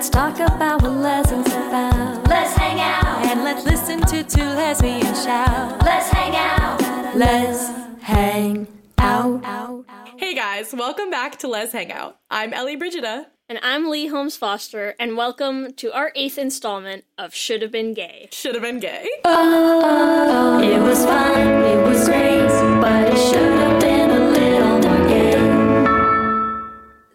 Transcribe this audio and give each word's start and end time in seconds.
And 0.00 0.06
let's 0.06 0.16
talk 0.16 0.56
about 0.56 0.80
what 0.80 0.92
lessons 0.92 1.46
about. 1.48 2.26
Let's 2.26 2.56
hang 2.56 2.80
out. 2.80 3.22
And 3.26 3.44
let's 3.44 3.66
listen 3.66 4.00
to 4.00 4.22
two 4.22 4.42
lesbians 4.42 5.22
shout. 5.22 5.78
Let's 5.84 6.08
hang 6.08 6.34
out. 6.36 7.14
Let's 7.14 7.66
hang 8.00 8.66
out. 8.96 9.84
Hey 10.16 10.34
guys, 10.34 10.72
welcome 10.72 11.10
back 11.10 11.36
to 11.40 11.48
Let's 11.48 11.72
Hang 11.72 11.92
Out. 11.92 12.16
I'm 12.30 12.54
Ellie 12.54 12.76
Brigida. 12.76 13.26
And 13.50 13.58
I'm 13.62 13.90
Leigh 13.90 14.06
Holmes 14.06 14.38
Foster, 14.38 14.94
and 14.98 15.18
welcome 15.18 15.74
to 15.74 15.92
our 15.92 16.12
eighth 16.14 16.38
installment 16.38 17.04
of 17.18 17.34
Should 17.34 17.60
Have 17.60 17.72
Been 17.72 17.92
Gay. 17.92 18.30
Should 18.32 18.54
have 18.54 18.62
been 18.62 18.80
gay. 18.80 19.06
Oh, 19.24 20.62
it 20.62 20.80
was 20.80 21.04
fun, 21.04 21.64
it 21.64 21.86
was 21.86 22.08
great, 22.08 22.46
but 22.80 23.12
it 23.12 23.18
should 23.18 23.52
have 23.52 23.69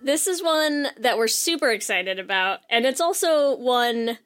This 0.06 0.28
is 0.28 0.44
one 0.44 0.90
that 1.00 1.18
we're 1.18 1.28
super 1.28 1.72
excited 1.72 2.20
about, 2.20 2.60
and 2.70 2.86
it's 2.86 3.02
also 3.02 3.58
one 3.58 4.20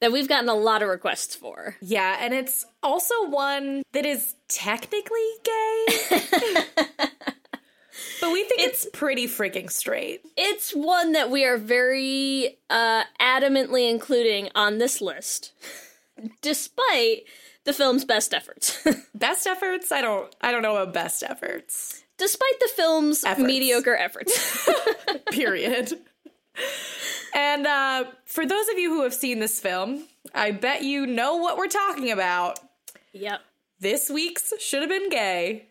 that 0.00 0.10
we've 0.10 0.30
gotten 0.30 0.48
a 0.48 0.54
lot 0.54 0.82
of 0.82 0.88
requests 0.88 1.36
for. 1.36 1.76
Yeah, 1.82 2.16
and 2.18 2.32
it's 2.32 2.64
also 2.82 3.28
one 3.28 3.82
that 3.92 4.06
is 4.06 4.34
technically 4.48 5.28
gay. 5.44 5.86
but 8.22 8.32
we 8.32 8.44
think 8.44 8.62
it's, 8.62 8.86
pretty 8.94 9.26
freaking 9.26 9.70
straight. 9.70 10.22
It's 10.38 10.74
one 10.74 11.12
that 11.12 11.30
we 11.30 11.44
are 11.44 11.58
very 11.58 12.56
uh, 12.70 13.04
adamantly 13.20 13.90
including 13.90 14.48
on 14.54 14.78
this 14.78 15.02
list, 15.02 15.52
despite 16.40 17.24
the 17.64 17.74
film's 17.74 18.06
best 18.06 18.32
efforts. 18.32 18.82
Best 19.14 19.46
efforts? 19.46 19.92
I 19.92 20.00
don't 20.00 20.34
I 20.40 20.50
don't 20.50 20.62
know 20.62 20.76
about 20.76 20.94
best 20.94 21.22
efforts. 21.22 22.04
Despite 22.18 22.58
the 22.60 22.68
film's 22.74 23.24
Efforts. 23.24 23.46
mediocre 23.46 23.96
efforts. 23.96 24.68
Period. 25.30 25.92
and 27.34 27.66
uh, 27.66 28.04
for 28.24 28.46
those 28.46 28.68
of 28.68 28.78
you 28.78 28.90
who 28.90 29.02
have 29.02 29.14
seen 29.14 29.38
this 29.40 29.60
film, 29.60 30.04
I 30.34 30.50
bet 30.52 30.82
you 30.82 31.06
know 31.06 31.36
what 31.36 31.56
we're 31.58 31.68
talking 31.68 32.10
about. 32.10 32.58
yep. 33.12 33.40
This 33.78 34.08
week's 34.08 34.52
Should 34.60 34.80
Have 34.80 34.88
Been 34.88 35.10
Gay 35.10 35.66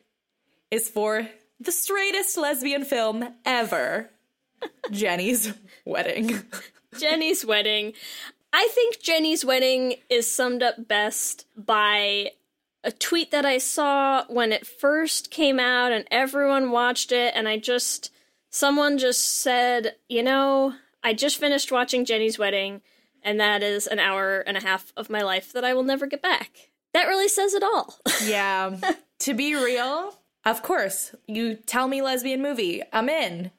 is 0.70 0.90
for 0.90 1.28
the 1.60 1.72
straightest 1.72 2.38
lesbian 2.38 2.84
film 2.86 3.34
ever 3.46 4.12
Jenny's 4.92 5.54
Wedding. 5.86 6.44
Jenny's 7.00 7.46
wedding. 7.46 7.94
I 8.54 8.68
think 8.72 9.02
Jenny's 9.02 9.44
wedding 9.44 9.96
is 10.10 10.32
summed 10.32 10.64
up 10.64 10.88
best 10.88 11.46
by 11.58 12.32
a 12.86 12.92
tweet 12.92 13.32
that 13.32 13.46
I 13.46 13.58
saw 13.58 14.24
when 14.28 14.52
it 14.52 14.66
first 14.66 15.32
came 15.32 15.60
out 15.60 15.92
and 15.92 16.06
everyone 16.12 16.72
watched 16.72 17.12
it 17.12 17.34
and 17.36 17.48
I 17.48 17.58
just 17.58 18.12
someone 18.50 18.98
just 18.98 19.42
said, 19.42 19.96
"You 20.08 20.24
know, 20.24 20.76
I 21.04 21.14
just 21.14 21.38
finished 21.38 21.72
watching 21.72 22.06
Jenny's 22.06 22.40
wedding 22.40 22.82
and 23.24 23.40
that 23.40 23.64
is 23.64 23.88
an 23.88 24.00
hour 24.00 24.40
and 24.40 24.56
a 24.56 24.62
half 24.62 24.94
of 24.96 25.10
my 25.10 25.22
life 25.22 25.52
that 25.54 25.66
I 25.66 25.74
will 25.74 25.84
never 25.84 26.06
get 26.06 26.22
back." 26.22 26.70
That 26.94 27.08
really 27.08 27.28
says 27.28 27.54
it 27.54 27.64
all. 27.64 28.00
Yeah. 28.24 28.78
to 29.20 29.34
be 29.34 29.54
real, 29.56 30.16
of 30.46 30.62
course, 30.62 31.14
you 31.28 31.56
tell 31.56 31.88
me 31.88 32.02
lesbian 32.02 32.42
movie, 32.42 32.82
I'm 32.94 33.10
in. 33.10 33.52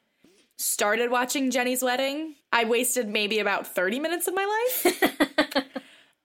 Started 0.57 1.11
watching 1.11 1.51
Jenny's 1.51 1.83
Wedding. 1.83 2.37
I 2.51 2.65
wasted 2.65 3.09
maybe 3.09 3.39
about 3.41 3.67
30 3.67 4.01
minutes 4.01 4.27
of 4.27 4.35
my 4.35 4.71
life. 4.83 5.03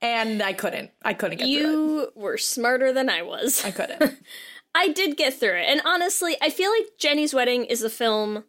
and 0.01 0.41
I 0.41 0.53
couldn't. 0.53 0.91
I 1.03 1.13
couldn't 1.13 1.38
get 1.38 1.45
through 1.45 1.53
it. 1.53 1.59
you 1.59 2.12
were 2.16 2.38
smarter 2.38 2.91
than 2.94 3.09
I 3.09 3.22
was. 3.22 3.63
I 3.63 3.72
couldn't. 3.72 4.17
I 4.75 4.88
did 4.89 5.17
get 5.17 5.34
through 5.34 5.57
it. 5.57 5.66
And 5.67 5.81
honestly, 5.85 6.38
I 6.41 6.50
feel 6.50 6.72
like 6.72 6.97
Jenny's 6.97 7.34
Wedding 7.34 7.66
is 7.66 7.84
a 7.84 7.89
film 7.89 8.45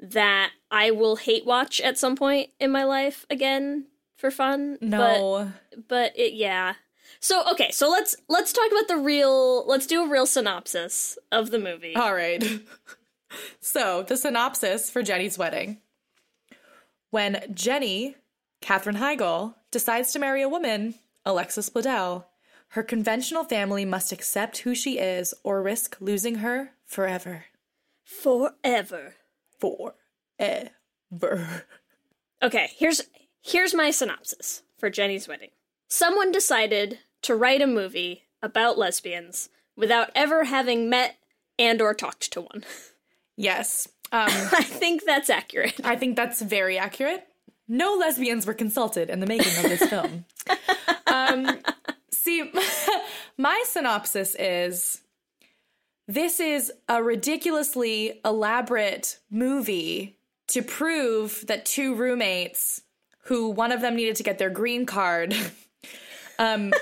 that 0.00 0.52
I 0.70 0.90
will 0.90 1.16
hate 1.16 1.44
watch 1.44 1.80
at 1.80 1.98
some 1.98 2.16
point 2.16 2.50
in 2.58 2.70
my 2.70 2.84
life 2.84 3.26
again 3.28 3.86
for 4.16 4.30
fun. 4.30 4.78
No. 4.80 5.52
But, 5.70 5.88
but 5.88 6.18
it 6.18 6.34
yeah. 6.34 6.74
So 7.20 7.42
okay, 7.50 7.70
so 7.70 7.88
let's 7.88 8.16
let's 8.28 8.52
talk 8.52 8.70
about 8.70 8.88
the 8.88 8.96
real 8.96 9.66
let's 9.66 9.86
do 9.86 10.04
a 10.04 10.08
real 10.08 10.26
synopsis 10.26 11.18
of 11.32 11.50
the 11.50 11.58
movie. 11.58 11.96
All 11.96 12.14
right. 12.14 12.44
so, 13.60 14.02
the 14.02 14.16
synopsis 14.16 14.90
for 14.90 15.02
Jenny's 15.02 15.38
wedding. 15.38 15.78
When 17.10 17.42
Jenny, 17.52 18.16
Katherine 18.60 18.96
Heigl, 18.96 19.54
decides 19.70 20.12
to 20.12 20.18
marry 20.18 20.42
a 20.42 20.48
woman, 20.48 20.94
Alexis 21.24 21.70
Bledel, 21.70 22.24
her 22.72 22.82
conventional 22.82 23.44
family 23.44 23.84
must 23.84 24.12
accept 24.12 24.58
who 24.58 24.74
she 24.74 24.98
is 24.98 25.32
or 25.42 25.62
risk 25.62 25.96
losing 26.00 26.36
her 26.36 26.72
forever. 26.84 27.46
Forever. 28.02 29.14
Forever. 29.58 29.94
Okay, 32.42 32.70
here's 32.76 33.02
here's 33.42 33.74
my 33.74 33.90
synopsis 33.90 34.62
for 34.76 34.90
Jenny's 34.90 35.26
wedding. 35.26 35.50
Someone 35.88 36.30
decided 36.30 36.98
to 37.22 37.34
write 37.34 37.62
a 37.62 37.66
movie 37.66 38.24
about 38.42 38.78
lesbians 38.78 39.48
without 39.76 40.10
ever 40.14 40.44
having 40.44 40.90
met 40.90 41.16
and 41.58 41.80
or 41.80 41.94
talked 41.94 42.30
to 42.32 42.42
one. 42.42 42.64
Yes. 43.40 43.86
Um, 44.10 44.26
I 44.30 44.64
think 44.64 45.04
that's 45.04 45.30
accurate. 45.30 45.78
I 45.84 45.94
think 45.94 46.16
that's 46.16 46.42
very 46.42 46.76
accurate. 46.76 47.27
No 47.68 47.94
lesbians 47.94 48.46
were 48.46 48.54
consulted 48.54 49.10
in 49.10 49.20
the 49.20 49.26
making 49.26 49.56
of 49.56 49.70
this 49.70 49.84
film. 49.84 50.24
um, 51.06 51.60
see, 52.10 52.50
my 53.36 53.62
synopsis 53.66 54.34
is 54.38 55.02
this 56.06 56.40
is 56.40 56.72
a 56.88 57.02
ridiculously 57.02 58.20
elaborate 58.24 59.18
movie 59.30 60.16
to 60.48 60.62
prove 60.62 61.44
that 61.46 61.66
two 61.66 61.94
roommates, 61.94 62.80
who 63.24 63.50
one 63.50 63.72
of 63.72 63.82
them 63.82 63.94
needed 63.94 64.16
to 64.16 64.22
get 64.22 64.38
their 64.38 64.48
green 64.48 64.86
card, 64.86 65.36
um, 66.38 66.72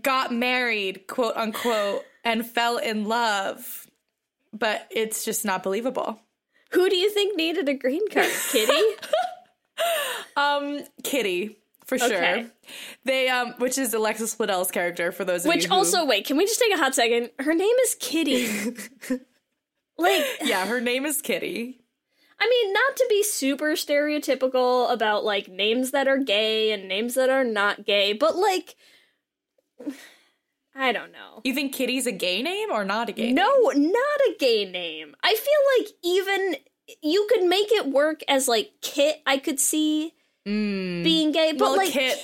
got 0.00 0.34
married, 0.34 1.06
quote 1.06 1.36
unquote, 1.36 2.02
and 2.24 2.44
fell 2.44 2.78
in 2.78 3.04
love. 3.04 3.86
But 4.52 4.88
it's 4.90 5.24
just 5.24 5.44
not 5.44 5.62
believable. 5.62 6.20
Who 6.72 6.88
do 6.88 6.96
you 6.96 7.10
think 7.10 7.36
needed 7.36 7.68
a 7.68 7.74
green 7.74 8.08
card, 8.10 8.30
Kitty? 8.50 8.72
Um, 10.36 10.80
Kitty, 11.02 11.58
for 11.86 11.98
sure. 11.98 12.06
Okay. 12.16 12.46
They 13.04 13.28
um, 13.28 13.54
which 13.58 13.78
is 13.78 13.92
Alexis 13.92 14.34
Bledel's 14.34 14.70
character 14.70 15.12
for 15.12 15.24
those 15.24 15.44
of 15.44 15.48
Which 15.48 15.66
who, 15.66 15.74
also, 15.74 16.04
wait, 16.04 16.26
can 16.26 16.36
we 16.36 16.46
just 16.46 16.60
take 16.60 16.72
a 16.72 16.78
hot 16.78 16.94
second? 16.94 17.30
Her 17.38 17.54
name 17.54 17.74
is 17.84 17.96
Kitty. 18.00 18.46
like, 19.98 20.24
yeah, 20.42 20.66
her 20.66 20.80
name 20.80 21.04
is 21.04 21.20
Kitty. 21.20 21.80
I 22.40 22.48
mean, 22.48 22.72
not 22.72 22.96
to 22.96 23.06
be 23.08 23.22
super 23.22 23.72
stereotypical 23.72 24.90
about 24.90 25.24
like 25.24 25.48
names 25.48 25.90
that 25.90 26.08
are 26.08 26.18
gay 26.18 26.72
and 26.72 26.88
names 26.88 27.14
that 27.14 27.30
are 27.30 27.44
not 27.44 27.84
gay, 27.84 28.12
but 28.12 28.36
like, 28.36 28.74
I 30.74 30.92
don't 30.92 31.12
know. 31.12 31.40
You 31.44 31.54
think 31.54 31.74
Kitty's 31.74 32.06
a 32.06 32.12
gay 32.12 32.42
name 32.42 32.70
or 32.70 32.84
not 32.84 33.08
a 33.08 33.12
gay? 33.12 33.26
name? 33.26 33.34
No, 33.36 33.70
not 33.74 34.20
a 34.28 34.34
gay 34.38 34.64
name. 34.64 35.14
I 35.22 35.34
feel 35.34 35.84
like 35.84 35.92
even 36.02 36.56
you 37.02 37.26
could 37.30 37.44
make 37.44 37.70
it 37.72 37.86
work 37.86 38.20
as 38.28 38.48
like 38.48 38.72
Kit. 38.80 39.20
I 39.26 39.38
could 39.38 39.60
see 39.60 40.12
being 40.44 41.32
gay, 41.32 41.52
but 41.52 41.58
Mm. 41.58 41.60
Well, 41.60 41.76
like 41.76 41.90
Kit, 41.92 42.18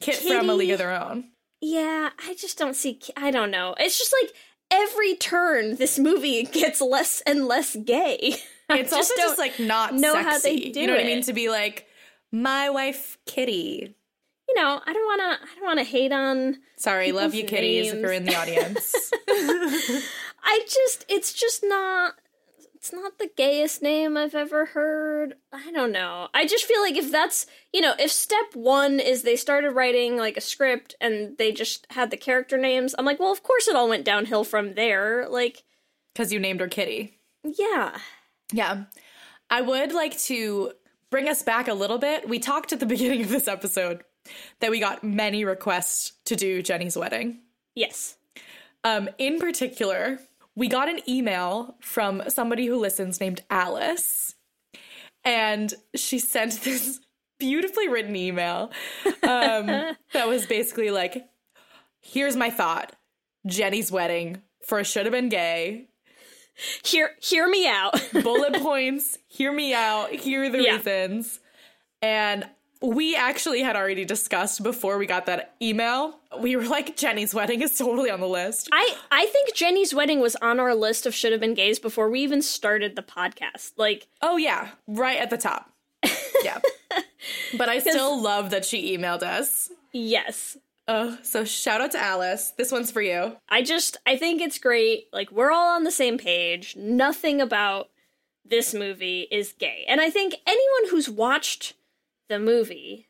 Kit 0.00 0.16
Kitty- 0.16 0.28
from 0.36 0.48
A 0.50 0.54
League 0.54 0.70
of 0.70 0.78
Their 0.78 0.92
Own. 1.02 1.24
Yeah, 1.60 2.10
I 2.24 2.34
just 2.34 2.56
don't 2.56 2.74
see. 2.76 3.00
I 3.16 3.30
don't 3.32 3.50
know. 3.50 3.74
It's 3.80 3.98
just 3.98 4.14
like 4.22 4.32
every 4.70 5.16
turn, 5.16 5.74
this 5.76 5.98
movie 5.98 6.44
gets 6.44 6.80
less 6.80 7.20
and 7.26 7.46
less 7.46 7.76
gay. 7.76 8.36
It's 8.70 8.92
also 8.92 9.14
just 9.16 9.38
like 9.38 9.58
not 9.58 9.94
know 9.94 10.12
sexy. 10.12 10.28
how 10.28 10.38
they 10.40 10.70
do 10.70 10.80
you 10.82 10.86
know 10.86 10.92
what 10.92 11.00
I 11.00 11.04
mean? 11.06 11.22
To 11.22 11.32
be 11.32 11.48
like 11.48 11.86
my 12.30 12.68
wife 12.68 13.16
Kitty. 13.24 13.94
You 14.48 14.54
know, 14.54 14.80
I 14.86 14.92
don't 14.92 15.04
want 15.04 15.20
to. 15.20 15.46
I 15.46 15.54
don't 15.56 15.64
want 15.64 15.78
to 15.78 15.84
hate 15.84 16.12
on. 16.12 16.56
Sorry, 16.76 17.12
love 17.12 17.34
you 17.34 17.42
People's 17.42 17.50
kitties 17.58 17.92
if 17.92 18.00
you're 18.00 18.12
in 18.12 18.24
the 18.24 18.34
audience. 18.34 18.94
I 20.42 20.60
just. 20.66 21.04
It's 21.08 21.32
just 21.32 21.62
not. 21.64 22.14
It's 22.74 22.92
not 22.92 23.18
the 23.18 23.28
gayest 23.36 23.82
name 23.82 24.16
I've 24.16 24.36
ever 24.36 24.66
heard. 24.66 25.34
I 25.52 25.72
don't 25.72 25.90
know. 25.90 26.28
I 26.32 26.46
just 26.46 26.64
feel 26.64 26.80
like 26.80 26.94
if 26.96 27.10
that's, 27.10 27.44
you 27.72 27.80
know, 27.80 27.94
if 27.98 28.12
step 28.12 28.54
one 28.54 29.00
is 29.00 29.22
they 29.22 29.34
started 29.34 29.72
writing 29.72 30.16
like 30.16 30.36
a 30.36 30.40
script 30.40 30.94
and 31.00 31.36
they 31.38 31.50
just 31.50 31.88
had 31.90 32.12
the 32.12 32.16
character 32.16 32.56
names, 32.56 32.94
I'm 32.96 33.04
like, 33.04 33.18
well, 33.18 33.32
of 33.32 33.42
course 33.42 33.66
it 33.66 33.74
all 33.74 33.88
went 33.88 34.04
downhill 34.04 34.44
from 34.44 34.74
there. 34.74 35.26
Like, 35.28 35.64
Because 36.14 36.32
you 36.32 36.38
named 36.38 36.60
her 36.60 36.68
Kitty. 36.68 37.18
yeah. 37.42 37.98
Yeah. 38.52 38.84
I 39.50 39.60
would 39.60 39.92
like 39.92 40.16
to 40.20 40.70
bring 41.10 41.28
us 41.28 41.42
back 41.42 41.66
a 41.66 41.74
little 41.74 41.98
bit. 41.98 42.28
We 42.28 42.38
talked 42.38 42.72
at 42.72 42.78
the 42.78 42.86
beginning 42.94 43.22
of 43.22 43.28
this 43.28 43.48
episode 43.48 44.04
that 44.60 44.70
we 44.70 44.80
got 44.80 45.02
many 45.04 45.44
requests 45.44 46.12
to 46.26 46.36
do 46.36 46.62
Jenny's 46.62 46.96
wedding. 46.96 47.40
Yes. 47.74 48.16
Um, 48.84 49.08
in 49.18 49.38
particular, 49.38 50.18
we 50.56 50.68
got 50.68 50.88
an 50.88 51.00
email 51.08 51.76
from 51.80 52.22
somebody 52.28 52.66
who 52.66 52.76
listens 52.78 53.20
named 53.20 53.42
Alice, 53.50 54.34
and 55.24 55.74
she 55.94 56.18
sent 56.18 56.60
this 56.64 57.00
beautifully 57.38 57.88
written 57.88 58.16
email 58.16 58.70
um, 59.22 59.66
that 60.12 60.26
was 60.26 60.46
basically 60.46 60.90
like, 60.90 61.24
"Here's 62.00 62.36
my 62.36 62.50
thought: 62.50 62.94
Jenny's 63.46 63.92
wedding 63.92 64.42
for 64.66 64.78
a 64.78 64.84
should 64.84 65.06
have 65.06 65.12
been 65.12 65.28
gay. 65.28 65.88
Hear 66.84 67.10
hear 67.20 67.48
me 67.48 67.68
out. 67.68 67.94
Bullet 68.12 68.54
points. 68.62 69.18
Hear 69.28 69.52
me 69.52 69.74
out. 69.74 70.10
Here 70.12 70.44
are 70.44 70.48
the 70.50 70.62
Yeah. 70.62 70.76
reasons." 70.76 71.40
And 72.00 72.48
we 72.80 73.16
actually 73.16 73.62
had 73.62 73.76
already 73.76 74.04
discussed 74.04 74.62
before 74.62 74.98
we 74.98 75.06
got 75.06 75.26
that 75.26 75.54
email. 75.60 76.18
We 76.40 76.54
were 76.56 76.64
like, 76.66 76.96
Jenny's 76.96 77.34
wedding 77.34 77.62
is 77.62 77.76
totally 77.76 78.10
on 78.10 78.20
the 78.20 78.28
list. 78.28 78.68
I 78.72 78.96
I 79.10 79.26
think 79.26 79.54
Jenny's 79.54 79.92
wedding 79.94 80.20
was 80.20 80.36
on 80.36 80.60
our 80.60 80.74
list 80.74 81.06
of 81.06 81.14
should 81.14 81.32
have 81.32 81.40
been 81.40 81.54
gays 81.54 81.78
before 81.78 82.08
we 82.08 82.20
even 82.20 82.42
started 82.42 82.94
the 82.96 83.02
podcast. 83.02 83.72
Like, 83.76 84.06
Oh 84.22 84.36
yeah, 84.36 84.68
right 84.86 85.18
at 85.18 85.30
the 85.30 85.38
top. 85.38 85.70
Yeah. 86.44 86.60
but 87.56 87.68
I 87.68 87.80
still 87.80 88.22
love 88.22 88.50
that 88.50 88.64
she 88.64 88.96
emailed 88.96 89.24
us. 89.24 89.70
yes. 89.92 90.56
Oh, 90.86 91.18
so 91.22 91.44
shout 91.44 91.80
out 91.82 91.90
to 91.92 91.98
Alice. 92.00 92.52
This 92.56 92.70
one's 92.72 92.90
for 92.92 93.02
you. 93.02 93.36
I 93.48 93.60
just 93.62 93.96
I 94.06 94.16
think 94.16 94.40
it's 94.40 94.58
great. 94.58 95.08
Like 95.12 95.30
we're 95.32 95.50
all 95.50 95.74
on 95.74 95.82
the 95.84 95.90
same 95.90 96.16
page. 96.16 96.76
Nothing 96.76 97.40
about 97.42 97.90
this 98.44 98.72
movie 98.72 99.26
is 99.30 99.52
gay. 99.52 99.84
And 99.88 100.00
I 100.00 100.08
think 100.10 100.36
anyone 100.46 100.90
who's 100.90 101.10
watched 101.10 101.74
the 102.28 102.38
movie, 102.38 103.08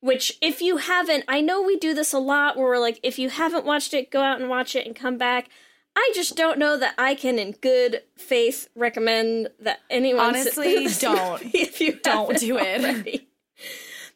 which 0.00 0.38
if 0.40 0.60
you 0.60 0.76
haven't, 0.78 1.24
I 1.28 1.40
know 1.40 1.62
we 1.62 1.76
do 1.76 1.94
this 1.94 2.12
a 2.12 2.18
lot 2.18 2.56
where 2.56 2.66
we're 2.66 2.78
like 2.78 3.00
if 3.02 3.18
you 3.18 3.30
haven't 3.30 3.64
watched 3.64 3.94
it, 3.94 4.10
go 4.10 4.20
out 4.20 4.40
and 4.40 4.48
watch 4.48 4.76
it 4.76 4.86
and 4.86 4.94
come 4.94 5.18
back. 5.18 5.48
I 5.96 6.12
just 6.14 6.36
don't 6.36 6.58
know 6.60 6.76
that 6.78 6.94
I 6.96 7.14
can 7.16 7.38
in 7.40 7.52
good 7.60 8.02
faith 8.16 8.68
recommend 8.76 9.48
that 9.60 9.80
anyone 9.90 10.26
Honestly, 10.26 10.86
don't. 11.00 11.42
if 11.54 11.80
you 11.80 11.98
Don't 12.00 12.38
do 12.38 12.56
it. 12.56 12.84
already. 12.84 13.28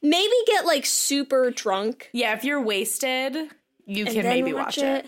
Maybe 0.01 0.33
get 0.47 0.65
like 0.67 0.85
super 0.87 1.51
drunk 1.51 2.09
Yeah, 2.13 2.35
if 2.35 2.45
you're 2.45 2.61
wasted, 2.63 3.37
you 3.87 4.05
can 4.05 4.23
maybe 4.25 4.53
watch, 4.53 4.79
it. 4.79 5.07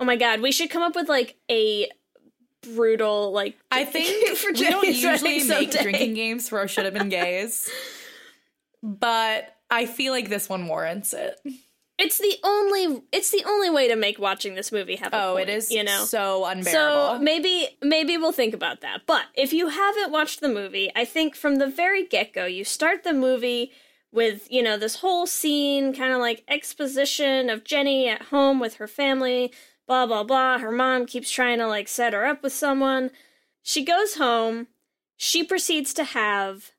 Oh 0.00 0.04
my 0.04 0.16
god, 0.16 0.40
we 0.40 0.50
should 0.52 0.70
come 0.70 0.82
up 0.82 0.96
with 0.96 1.08
like 1.08 1.36
a 1.50 1.88
brutal 2.74 3.30
like. 3.32 3.56
I 3.70 3.84
think 3.84 4.36
for 4.36 4.52
we 4.52 4.68
don't 4.68 4.84
usually 4.86 5.44
make 5.44 5.72
someday. 5.72 5.82
drinking 5.82 6.14
games 6.14 6.48
for 6.48 6.58
our 6.58 6.66
should 6.68 6.84
have 6.84 6.94
been 6.94 7.08
gays. 7.08 7.70
but 8.82 9.56
I 9.70 9.86
feel 9.86 10.12
like 10.12 10.28
this 10.28 10.48
one 10.48 10.66
warrants 10.66 11.12
it. 11.14 11.38
It's 11.98 12.18
the 12.18 12.34
only. 12.42 13.02
It's 13.12 13.30
the 13.30 13.44
only 13.46 13.70
way 13.70 13.86
to 13.88 13.96
make 13.96 14.18
watching 14.18 14.54
this 14.54 14.72
movie 14.72 14.96
have. 14.96 15.14
Oh, 15.14 15.34
point, 15.34 15.48
it 15.48 15.52
is 15.52 15.70
You 15.70 15.84
know. 15.84 16.04
so 16.04 16.44
unbearable. 16.44 17.18
So 17.18 17.18
maybe 17.20 17.68
maybe 17.80 18.16
we'll 18.16 18.32
think 18.32 18.54
about 18.54 18.80
that. 18.80 19.02
But 19.06 19.26
if 19.34 19.52
you 19.52 19.68
haven't 19.68 20.10
watched 20.10 20.40
the 20.40 20.48
movie, 20.48 20.90
I 20.96 21.04
think 21.04 21.36
from 21.36 21.56
the 21.56 21.68
very 21.68 22.04
get 22.04 22.32
go, 22.32 22.44
you 22.44 22.64
start 22.64 23.04
the 23.04 23.12
movie 23.12 23.70
with 24.10 24.50
you 24.50 24.62
know 24.62 24.76
this 24.76 24.96
whole 24.96 25.26
scene, 25.26 25.94
kind 25.94 26.12
of 26.12 26.18
like 26.18 26.42
exposition 26.48 27.48
of 27.50 27.62
Jenny 27.62 28.08
at 28.08 28.22
home 28.22 28.58
with 28.58 28.76
her 28.76 28.88
family. 28.88 29.52
Blah 29.86 30.06
blah 30.06 30.24
blah. 30.24 30.58
Her 30.58 30.72
mom 30.72 31.06
keeps 31.06 31.30
trying 31.30 31.58
to 31.58 31.68
like 31.68 31.86
set 31.88 32.14
her 32.14 32.24
up 32.24 32.42
with 32.42 32.52
someone. 32.52 33.10
She 33.62 33.84
goes 33.84 34.16
home. 34.16 34.66
She 35.16 35.44
proceeds 35.44 35.94
to 35.94 36.04
have 36.04 36.72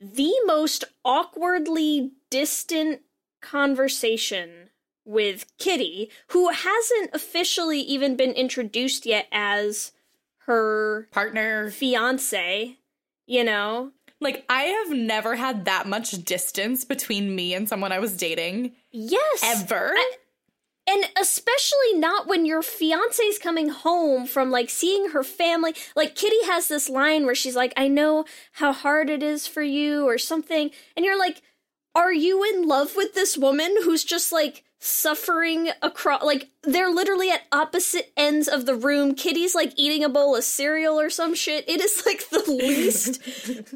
the 0.00 0.32
most 0.46 0.84
awkwardly 1.04 2.12
distant 2.30 3.02
conversation 3.42 4.70
with 5.04 5.46
Kitty, 5.58 6.10
who 6.28 6.48
hasn't 6.50 7.10
officially 7.12 7.80
even 7.80 8.16
been 8.16 8.32
introduced 8.32 9.06
yet 9.06 9.26
as 9.32 9.92
her 10.46 11.08
Partner 11.10 11.70
fiance, 11.70 12.76
you 13.26 13.44
know? 13.44 13.92
Like, 14.20 14.44
I 14.50 14.64
have 14.64 14.90
never 14.96 15.36
had 15.36 15.64
that 15.64 15.86
much 15.86 16.10
distance 16.24 16.84
between 16.84 17.34
me 17.34 17.54
and 17.54 17.68
someone 17.68 17.92
I 17.92 17.98
was 17.98 18.16
dating 18.16 18.72
Yes. 18.90 19.40
ever. 19.42 19.94
And 20.86 21.04
especially 21.20 21.94
not 21.94 22.26
when 22.26 22.46
your 22.46 22.62
fiance's 22.62 23.38
coming 23.38 23.68
home 23.68 24.26
from 24.26 24.50
like 24.50 24.70
seeing 24.70 25.10
her 25.10 25.22
family. 25.22 25.74
Like 25.94 26.14
Kitty 26.14 26.44
has 26.46 26.68
this 26.68 26.88
line 26.88 27.26
where 27.26 27.34
she's 27.34 27.54
like, 27.54 27.72
I 27.76 27.86
know 27.86 28.24
how 28.52 28.72
hard 28.72 29.08
it 29.08 29.22
is 29.22 29.46
for 29.46 29.62
you 29.62 30.06
or 30.06 30.18
something. 30.18 30.70
And 30.96 31.04
you're 31.04 31.18
like, 31.18 31.42
are 31.94 32.12
you 32.12 32.42
in 32.44 32.66
love 32.66 32.96
with 32.96 33.14
this 33.14 33.36
woman 33.36 33.76
who's 33.84 34.04
just 34.04 34.32
like 34.32 34.64
suffering 34.78 35.70
across 35.82 36.22
like 36.22 36.48
they're 36.62 36.90
literally 36.90 37.30
at 37.30 37.40
opposite 37.52 38.12
ends 38.16 38.46
of 38.46 38.66
the 38.66 38.74
room 38.74 39.14
kitty's 39.14 39.54
like 39.54 39.72
eating 39.76 40.04
a 40.04 40.08
bowl 40.08 40.36
of 40.36 40.44
cereal 40.44 41.00
or 41.00 41.08
some 41.08 41.34
shit 41.34 41.64
it 41.68 41.80
is 41.80 42.02
like 42.04 42.28
the 42.28 42.42
least 42.50 43.18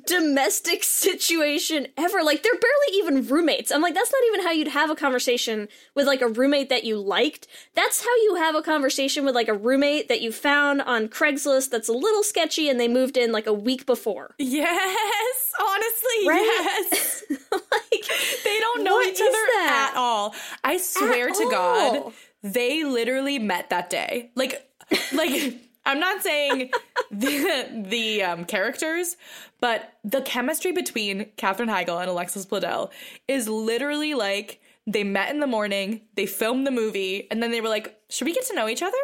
domestic 0.06 0.84
situation 0.84 1.86
ever 1.96 2.22
like 2.22 2.42
they're 2.42 2.52
barely 2.52 2.98
even 2.98 3.26
roommates 3.26 3.70
i'm 3.72 3.80
like 3.80 3.94
that's 3.94 4.12
not 4.12 4.22
even 4.28 4.42
how 4.44 4.50
you'd 4.52 4.68
have 4.68 4.90
a 4.90 4.94
conversation 4.94 5.66
with 5.94 6.06
like 6.06 6.20
a 6.20 6.28
roommate 6.28 6.68
that 6.68 6.84
you 6.84 6.98
liked 6.98 7.46
that's 7.74 8.04
how 8.04 8.14
you 8.16 8.34
have 8.34 8.54
a 8.54 8.60
conversation 8.62 9.24
with 9.24 9.34
like 9.34 9.48
a 9.48 9.54
roommate 9.54 10.08
that 10.08 10.20
you 10.20 10.30
found 10.30 10.82
on 10.82 11.08
craigslist 11.08 11.70
that's 11.70 11.88
a 11.88 11.92
little 11.92 12.22
sketchy 12.22 12.68
and 12.68 12.78
they 12.78 12.88
moved 12.88 13.16
in 13.16 13.32
like 13.32 13.46
a 13.46 13.52
week 13.52 13.86
before 13.86 14.34
yes, 14.38 15.52
honestly, 15.60 16.28
Right? 16.28 16.86
yes. 16.90 17.24
like 17.52 18.04
They 18.44 18.58
don't 18.60 18.84
know 18.84 19.00
each 19.02 19.20
other 19.20 19.30
that? 19.30 19.90
at 19.92 19.98
all. 19.98 20.34
I 20.62 20.76
swear 20.78 21.30
to 21.30 21.48
God, 21.50 21.96
all. 21.96 22.12
They 22.44 22.84
literally 22.84 23.40
met 23.40 23.70
that 23.70 23.90
day. 23.90 24.30
Like, 24.36 24.70
like 25.12 25.54
I'm 25.86 25.98
not 25.98 26.22
saying 26.22 26.70
the 27.10 27.84
the 27.88 28.22
um, 28.22 28.44
characters, 28.44 29.16
but 29.60 29.94
the 30.04 30.22
chemistry 30.22 30.70
between 30.70 31.26
Katherine 31.36 31.68
Heigl 31.68 32.00
and 32.00 32.08
Alexis 32.08 32.46
Bledel 32.46 32.90
is 33.26 33.48
literally 33.48 34.14
like 34.14 34.60
they 34.86 35.02
met 35.02 35.30
in 35.30 35.40
the 35.40 35.46
morning, 35.46 36.02
they 36.14 36.26
filmed 36.26 36.66
the 36.66 36.70
movie, 36.70 37.26
and 37.30 37.42
then 37.42 37.50
they 37.50 37.60
were 37.60 37.68
like, 37.68 37.98
"Should 38.08 38.26
we 38.26 38.34
get 38.34 38.46
to 38.46 38.54
know 38.54 38.68
each 38.68 38.82
other?" 38.82 38.96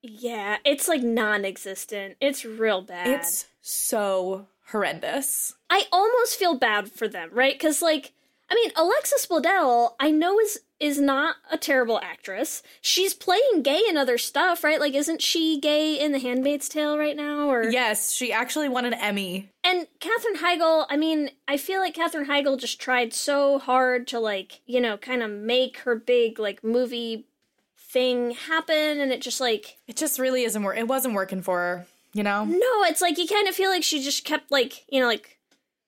Yeah, 0.00 0.58
it's 0.64 0.86
like 0.88 1.02
non-existent. 1.02 2.16
It's 2.20 2.44
real 2.44 2.82
bad. 2.82 3.08
It's 3.08 3.46
so 3.60 4.46
horrendous. 4.70 5.54
I 5.68 5.84
almost 5.90 6.36
feel 6.36 6.56
bad 6.56 6.90
for 6.90 7.08
them, 7.08 7.30
right? 7.32 7.58
Cuz 7.58 7.82
like 7.82 8.12
I 8.50 8.54
mean, 8.54 8.70
Alexis 8.76 9.26
Bledel, 9.26 9.92
I 10.00 10.10
know 10.10 10.38
is 10.40 10.60
is 10.80 11.00
not 11.00 11.36
a 11.50 11.58
terrible 11.58 11.98
actress. 12.02 12.62
She's 12.80 13.12
playing 13.12 13.62
gay 13.62 13.82
in 13.88 13.96
other 13.96 14.16
stuff, 14.16 14.62
right? 14.62 14.78
Like 14.78 14.94
isn't 14.94 15.20
she 15.20 15.58
gay 15.60 15.98
in 15.98 16.12
The 16.12 16.20
Handmaid's 16.20 16.68
Tale 16.68 16.96
right 16.96 17.16
now 17.16 17.50
or 17.50 17.64
Yes, 17.64 18.12
she 18.12 18.32
actually 18.32 18.68
won 18.68 18.84
an 18.84 18.94
Emmy. 18.94 19.50
And 19.64 19.88
Katherine 20.00 20.36
Heigl, 20.36 20.86
I 20.88 20.96
mean, 20.96 21.30
I 21.48 21.56
feel 21.56 21.80
like 21.80 21.94
Katherine 21.94 22.28
Heigl 22.28 22.58
just 22.58 22.80
tried 22.80 23.12
so 23.12 23.58
hard 23.58 24.06
to 24.08 24.20
like, 24.20 24.60
you 24.66 24.80
know, 24.80 24.96
kind 24.96 25.22
of 25.22 25.30
make 25.30 25.78
her 25.78 25.96
big 25.96 26.38
like 26.38 26.62
movie 26.62 27.26
thing 27.76 28.30
happen 28.32 29.00
and 29.00 29.12
it 29.12 29.20
just 29.20 29.40
like 29.40 29.78
It 29.88 29.96
just 29.96 30.18
really 30.18 30.44
isn't 30.44 30.62
work. 30.62 30.78
It 30.78 30.88
wasn't 30.88 31.14
working 31.14 31.42
for 31.42 31.58
her. 31.58 31.86
You 32.14 32.22
know. 32.22 32.44
No, 32.44 32.84
it's 32.84 33.02
like 33.02 33.18
you 33.18 33.26
kind 33.26 33.48
of 33.48 33.54
feel 33.54 33.70
like 33.70 33.84
she 33.84 34.02
just 34.02 34.24
kept 34.24 34.50
like, 34.50 34.84
you 34.88 35.00
know, 35.00 35.06
like 35.06 35.38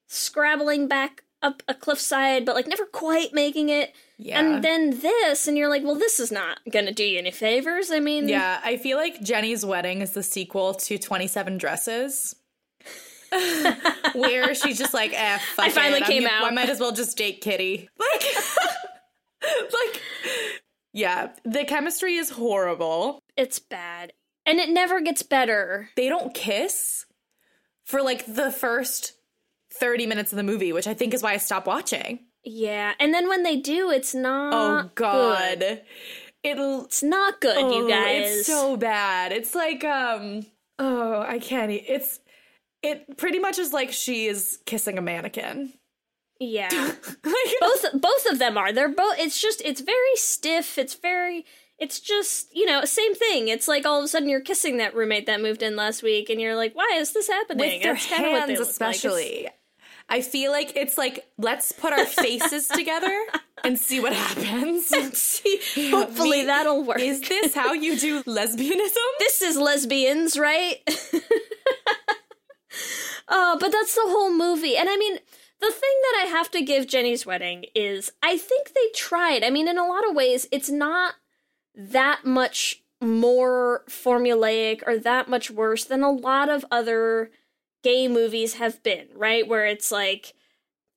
scrabbling 0.06 0.88
back 0.88 1.22
up 1.42 1.62
a 1.68 1.74
cliffside, 1.74 2.44
but 2.44 2.54
like 2.54 2.66
never 2.66 2.84
quite 2.86 3.32
making 3.32 3.68
it. 3.70 3.94
Yeah. 4.18 4.38
And 4.40 4.62
then 4.64 5.00
this, 5.00 5.48
and 5.48 5.56
you're 5.56 5.68
like, 5.70 5.82
well, 5.82 5.94
this 5.94 6.20
is 6.20 6.30
not 6.30 6.60
gonna 6.70 6.92
do 6.92 7.04
you 7.04 7.18
any 7.18 7.30
favors. 7.30 7.90
I 7.90 8.00
mean, 8.00 8.28
Yeah, 8.28 8.60
I 8.62 8.76
feel 8.76 8.96
like 8.98 9.20
Jenny's 9.22 9.64
wedding 9.64 10.02
is 10.02 10.12
the 10.12 10.22
sequel 10.22 10.74
to 10.74 10.98
27 10.98 11.56
Dresses. 11.58 12.36
Where 14.14 14.54
she's 14.54 14.78
just 14.78 14.92
like, 14.94 15.12
eh, 15.14 15.38
fuck 15.54 15.66
I 15.66 15.70
finally 15.70 16.00
it. 16.00 16.06
came 16.06 16.26
I'm- 16.26 16.42
out. 16.42 16.50
I 16.50 16.54
might 16.54 16.68
as 16.68 16.80
well 16.80 16.92
just 16.92 17.16
date 17.16 17.40
Kitty. 17.40 17.88
Like, 17.98 18.24
like, 19.72 20.02
yeah, 20.92 21.28
the 21.44 21.64
chemistry 21.64 22.16
is 22.16 22.30
horrible. 22.30 23.20
it's 23.36 23.58
bad. 23.58 24.12
And 24.44 24.58
it 24.58 24.68
never 24.68 25.00
gets 25.00 25.22
better. 25.22 25.88
They 25.96 26.08
don't 26.10 26.34
kiss 26.34 27.06
for 27.86 28.02
like 28.02 28.26
the 28.26 28.50
first 28.50 29.14
30 29.74 30.06
minutes 30.06 30.32
of 30.32 30.36
the 30.36 30.42
movie, 30.42 30.72
which 30.72 30.86
I 30.86 30.94
think 30.94 31.14
is 31.14 31.22
why 31.22 31.32
I 31.32 31.36
stopped 31.38 31.66
watching. 31.66 32.20
Yeah, 32.44 32.94
and 32.98 33.12
then 33.12 33.28
when 33.28 33.42
they 33.42 33.56
do, 33.56 33.90
it's 33.90 34.14
not. 34.14 34.52
Oh 34.54 34.90
god. 34.94 35.58
good. 35.60 35.82
It'll 36.42 36.84
it's 36.86 37.02
not 37.02 37.40
good, 37.40 37.58
you 37.74 37.84
Oh, 37.84 37.88
guys. 37.88 38.38
It's 38.38 38.46
so 38.46 38.76
bad. 38.76 39.30
It's 39.32 39.54
like 39.54 39.84
um 39.84 40.46
oh, 40.78 41.20
I 41.20 41.38
can't 41.38 41.70
e- 41.70 41.84
it's 41.86 42.20
it 42.82 43.18
pretty 43.18 43.38
much 43.38 43.58
is 43.58 43.72
like 43.74 43.92
she 43.92 44.26
is 44.26 44.58
kissing 44.64 44.96
a 44.96 45.02
mannequin. 45.02 45.74
yeah, 46.38 46.70
both 47.60 47.84
both 48.00 48.26
of 48.30 48.38
them 48.38 48.56
are. 48.56 48.72
They're 48.72 48.88
both. 48.88 49.18
It's 49.18 49.38
just 49.40 49.60
it's 49.62 49.82
very 49.82 50.16
stiff. 50.16 50.78
It's 50.78 50.94
very. 50.94 51.44
It's 51.78 52.00
just 52.00 52.48
you 52.56 52.64
know 52.64 52.86
same 52.86 53.14
thing. 53.14 53.48
It's 53.48 53.68
like 53.68 53.84
all 53.84 53.98
of 53.98 54.04
a 54.04 54.08
sudden 54.08 54.30
you're 54.30 54.40
kissing 54.40 54.78
that 54.78 54.94
roommate 54.94 55.26
that 55.26 55.42
moved 55.42 55.62
in 55.62 55.76
last 55.76 56.02
week, 56.02 56.30
and 56.30 56.40
you're 56.40 56.56
like, 56.56 56.74
why 56.74 56.90
is 56.96 57.12
this 57.12 57.28
happening? 57.28 57.58
with 57.74 57.82
their 57.82 57.92
That's 57.94 58.06
kinda 58.06 58.30
what 58.30 58.46
they 58.46 58.54
hands 58.54 58.80
look 58.80 58.80
like. 58.80 59.52
I 60.10 60.20
feel 60.22 60.50
like 60.50 60.76
it's 60.76 60.98
like 60.98 61.24
let's 61.38 61.70
put 61.72 61.92
our 61.92 62.04
faces 62.04 62.66
together 62.74 63.16
and 63.64 63.78
see 63.78 64.00
what 64.00 64.12
happens. 64.12 64.86
See, 65.16 65.60
hopefully 65.90 66.40
We- 66.40 66.46
that'll 66.46 66.82
work. 66.84 66.98
Is 66.98 67.20
this 67.20 67.54
how 67.54 67.72
you 67.72 67.96
do 67.96 68.22
lesbianism? 68.24 68.96
this 69.20 69.40
is 69.40 69.56
lesbians, 69.56 70.36
right? 70.38 70.76
oh, 73.28 73.56
but 73.60 73.70
that's 73.72 73.94
the 73.94 74.02
whole 74.04 74.32
movie. 74.32 74.76
And 74.76 74.88
I 74.88 74.96
mean, 74.96 75.14
the 75.60 75.70
thing 75.70 75.96
that 76.02 76.22
I 76.24 76.28
have 76.30 76.50
to 76.52 76.62
give 76.62 76.86
Jenny's 76.86 77.26
Wedding 77.26 77.66
is 77.74 78.12
I 78.22 78.36
think 78.36 78.72
they 78.74 78.88
tried. 78.94 79.44
I 79.44 79.50
mean, 79.50 79.68
in 79.68 79.78
a 79.78 79.86
lot 79.86 80.08
of 80.08 80.14
ways, 80.16 80.46
it's 80.50 80.70
not 80.70 81.14
that 81.74 82.24
much 82.24 82.82
more 83.00 83.84
formulaic 83.88 84.82
or 84.86 84.98
that 84.98 85.28
much 85.28 85.50
worse 85.50 85.84
than 85.84 86.02
a 86.02 86.10
lot 86.10 86.48
of 86.48 86.64
other 86.70 87.30
gay 87.82 88.08
movies 88.08 88.54
have 88.54 88.82
been, 88.82 89.08
right? 89.14 89.46
Where 89.46 89.66
it's 89.66 89.90
like, 89.90 90.34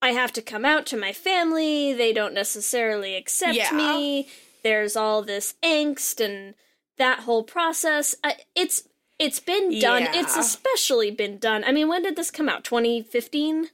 I 0.01 0.09
have 0.11 0.33
to 0.33 0.41
come 0.41 0.65
out 0.65 0.85
to 0.87 0.97
my 0.97 1.13
family, 1.13 1.93
they 1.93 2.11
don't 2.13 2.33
necessarily 2.33 3.15
accept 3.15 3.55
Yeah. 3.55 3.71
me. 3.71 4.27
There's 4.63 4.95
all 4.95 5.21
this 5.21 5.55
angst 5.63 6.23
and 6.23 6.55
that 6.97 7.21
whole 7.21 7.43
process. 7.43 8.15
Uh, 8.23 8.31
it's 8.55 8.83
it's 9.19 9.39
been 9.39 9.79
done. 9.79 10.07
It's 10.11 10.35
especially 10.35 11.11
been 11.11 11.37
done. 11.37 11.63
I 11.63 11.71
mean, 11.71 11.87
when 11.87 12.01
did 12.03 12.15
this 12.15 12.31
come 12.31 12.49
out? 12.49 12.63
2015? 12.63 13.69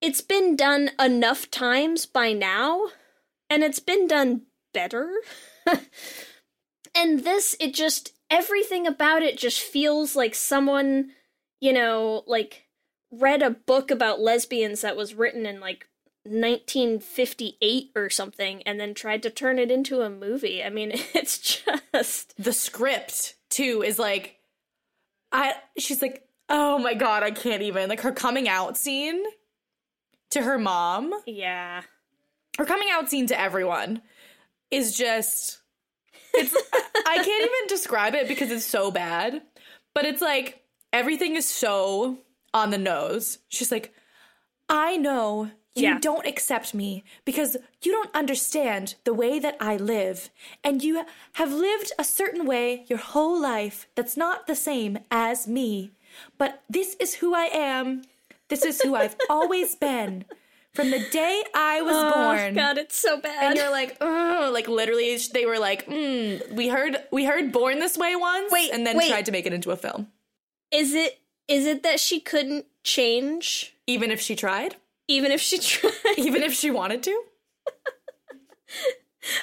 It's 0.00 0.20
been 0.20 0.54
done 0.54 0.90
enough 1.00 1.50
times 1.50 2.06
by 2.06 2.32
now, 2.32 2.88
and 3.48 3.64
it's 3.64 3.80
been 3.80 4.06
done 4.06 4.42
better. 4.74 5.10
and 6.94 7.24
this, 7.24 7.56
it 7.58 7.74
just, 7.74 8.12
everything 8.30 8.86
about 8.86 9.22
it 9.22 9.38
just 9.38 9.60
feels 9.60 10.14
like 10.14 10.34
someone, 10.34 11.10
you 11.60 11.72
know, 11.72 12.22
like 12.26 12.64
read 13.10 13.42
a 13.42 13.50
book 13.50 13.90
about 13.90 14.20
lesbians 14.20 14.80
that 14.82 14.96
was 14.96 15.14
written 15.14 15.46
in 15.46 15.60
like 15.60 15.88
1958 16.24 17.90
or 17.94 18.10
something 18.10 18.62
and 18.64 18.78
then 18.80 18.94
tried 18.94 19.22
to 19.22 19.30
turn 19.30 19.58
it 19.58 19.70
into 19.70 20.02
a 20.02 20.10
movie. 20.10 20.62
I 20.62 20.70
mean, 20.70 20.90
it's 21.14 21.38
just. 21.38 22.34
the 22.42 22.52
script 22.52 23.36
too 23.50 23.82
is 23.84 23.98
like 23.98 24.36
I 25.32 25.54
she's 25.78 26.02
like, 26.02 26.26
"Oh 26.48 26.78
my 26.78 26.94
god, 26.94 27.22
I 27.22 27.30
can't 27.30 27.62
even." 27.62 27.88
Like 27.88 28.00
her 28.02 28.12
coming 28.12 28.48
out 28.48 28.76
scene 28.76 29.22
to 30.30 30.42
her 30.42 30.58
mom, 30.58 31.12
Yeah. 31.26 31.82
her 32.58 32.64
coming 32.64 32.88
out 32.92 33.08
scene 33.10 33.26
to 33.28 33.40
everyone 33.40 34.02
is 34.70 34.96
just 34.96 35.60
it's 36.34 36.54
I 37.06 37.16
can't 37.16 37.28
even 37.44 37.68
describe 37.68 38.14
it 38.14 38.28
because 38.28 38.50
it's 38.50 38.64
so 38.64 38.90
bad. 38.90 39.42
But 39.94 40.04
it's 40.04 40.20
like 40.20 40.62
everything 40.96 41.36
is 41.36 41.48
so 41.48 42.18
on 42.54 42.70
the 42.70 42.78
nose. 42.78 43.38
She's 43.48 43.70
like, 43.70 43.92
"I 44.68 44.96
know 44.96 45.50
you 45.74 45.82
Yeah. 45.88 45.98
don't 46.00 46.26
accept 46.26 46.72
me 46.72 47.04
because 47.26 47.56
you 47.82 47.92
don't 47.92 48.14
understand 48.14 48.94
the 49.04 49.12
way 49.12 49.38
that 49.38 49.56
I 49.60 49.76
live. 49.76 50.30
And 50.64 50.82
you 50.82 51.04
have 51.34 51.52
lived 51.52 51.92
a 51.98 52.04
certain 52.04 52.46
way 52.46 52.84
your 52.88 52.98
whole 52.98 53.38
life 53.38 53.86
that's 53.94 54.16
not 54.16 54.46
the 54.46 54.54
same 54.56 54.98
as 55.10 55.46
me. 55.46 55.92
But 56.38 56.62
this 56.70 56.96
is 56.98 57.16
who 57.16 57.34
I 57.34 57.50
am. 57.52 58.02
This 58.48 58.64
is 58.64 58.80
who 58.80 58.94
I've 58.94 59.16
always 59.28 59.74
been. 59.74 60.24
From 60.72 60.90
the 60.90 61.00
day 61.10 61.42
I 61.54 61.82
was 61.82 61.96
born. 62.14 62.52
Oh, 62.52 62.54
God, 62.54 62.78
it's 62.78 62.96
so 62.96 63.18
bad. 63.20 63.42
And 63.44 63.56
you're 63.56 63.70
like, 63.70 63.96
oh, 64.00 64.50
like 64.52 64.68
literally, 64.68 65.18
they 65.32 65.44
were 65.46 65.58
like, 65.58 65.86
mm, 65.86 66.50
we 66.52 66.68
heard, 66.68 66.96
we 67.10 67.24
heard 67.26 67.50
"Born 67.52 67.80
This 67.80 67.96
Way" 67.98 68.14
once, 68.16 68.50
Wait, 68.52 68.70
and 68.72 68.86
then 68.86 68.96
wait. 68.96 69.08
tried 69.10 69.26
to 69.26 69.32
make 69.32 69.46
it 69.46 69.52
into 69.54 69.70
a 69.72 69.76
film, 69.76 70.08
is 70.70 70.94
it 70.94 71.20
is 71.48 71.66
it 71.66 71.82
that 71.82 72.00
she 72.00 72.20
couldn't 72.20 72.66
change 72.82 73.74
even 73.86 74.10
if 74.10 74.20
she 74.20 74.34
tried, 74.34 74.76
even 75.08 75.30
if 75.30 75.40
she 75.40 75.58
tried? 75.60 75.92
even 76.16 76.42
if 76.42 76.52
she 76.52 76.70
wanted 76.70 77.02
to. 77.04 77.22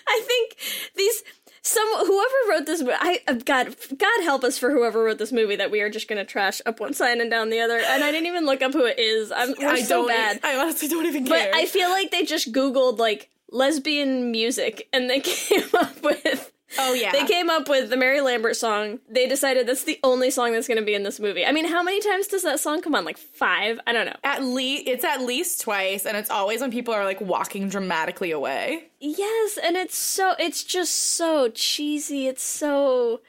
I 0.08 0.22
think 0.26 0.56
these 0.96 1.24
some 1.62 1.88
whoever 1.88 2.36
wrote 2.50 2.66
this 2.66 2.84
I 2.86 3.22
uh, 3.28 3.34
God 3.34 3.76
God 3.98 4.24
help 4.24 4.44
us 4.44 4.58
for 4.58 4.72
whoever 4.72 5.04
wrote 5.04 5.18
this 5.18 5.32
movie 5.32 5.56
that 5.56 5.72
we 5.72 5.82
are 5.82 5.90
just 5.90 6.08
gonna 6.08 6.26
trash 6.26 6.62
up 6.66 6.80
one 6.80 6.94
side 6.94 7.20
and 7.20 7.32
down 7.32 7.50
the 7.50 7.60
other. 7.62 7.78
And 7.78 8.04
I 8.04 8.12
didn't 8.12 8.28
even 8.28 8.46
look 8.46 8.62
up 8.62 8.74
who 8.74 8.86
it 8.86 9.00
is. 9.00 9.32
I'm 9.32 9.54
we're 9.60 9.68
I 9.70 9.82
so 9.82 10.08
bad. 10.08 10.40
I 10.44 10.58
honestly 10.58 10.88
don't 10.88 11.06
even 11.06 11.26
care 11.26 11.52
But. 11.52 11.56
I 11.56 11.66
feel 11.66 11.90
like 11.90 12.12
they 12.12 12.24
just 12.24 12.52
Googled 12.52 12.98
like 12.98 13.30
lesbian 13.50 14.32
music 14.32 14.88
and 14.92 15.10
they 15.10 15.20
came 15.22 15.64
up 15.74 16.02
with 16.02 16.52
oh 16.80 16.94
yeah, 16.94 17.12
they 17.12 17.26
came 17.26 17.50
up 17.50 17.70
with 17.70 17.90
the 17.90 17.98
Mary 17.98 18.22
Lambert 18.22 18.56
song. 18.56 19.00
They 19.10 19.28
decided 19.28 19.68
that's 19.68 19.84
the 19.84 20.00
only 20.04 20.32
song 20.32 20.54
that's 20.54 20.68
going 20.68 20.80
to 20.80 20.86
be 20.86 20.94
in 20.94 21.04
this 21.04 21.20
movie. 21.20 21.46
I 21.46 21.52
mean, 21.52 21.66
how 21.66 21.84
many 21.84 22.00
times 22.02 22.28
does 22.28 22.44
that 22.44 22.60
song 22.60 22.82
come 22.82 22.96
on? 22.96 23.06
Like 23.06 23.18
five? 23.18 23.80
I 23.88 23.94
don't 23.94 24.06
know. 24.06 24.16
at 24.24 24.44
least 24.44 24.84
it's 24.88 25.04
at 25.04 25.22
least 25.22 25.62
twice, 25.62 26.06
and 26.06 26.18
it's 26.18 26.30
always 26.30 26.62
when 26.62 26.72
people 26.72 26.94
are 26.94 27.04
like 27.04 27.22
walking 27.22 27.70
dramatically 27.70 28.32
away. 28.32 28.86
Yes, 29.00 29.58
and 29.62 29.76
it's 29.76 29.98
so 29.98 30.34
it's 30.40 30.64
just 30.64 30.94
so 30.94 31.50
cheesy. 31.50 32.28
It's 32.28 32.44
so 32.44 33.22